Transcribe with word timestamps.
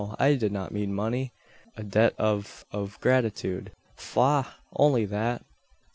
I 0.17 0.33
did 0.33 0.51
not 0.51 0.71
mean 0.71 0.95
money. 0.95 1.31
A 1.77 1.83
debt 1.83 2.15
of 2.17 2.65
of 2.71 2.99
gratitude." 3.01 3.71
"Faugh! 3.95 4.47
only 4.75 5.05
that. 5.05 5.43